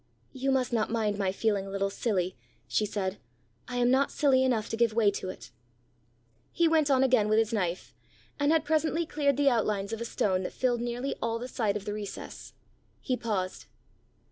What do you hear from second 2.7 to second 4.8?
said. "I am not silly enough to